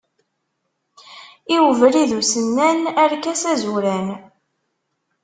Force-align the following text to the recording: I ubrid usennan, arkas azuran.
I 1.55 1.55
ubrid 1.67 2.11
usennan, 2.21 2.79
arkas 3.03 3.41
azuran. 3.53 4.07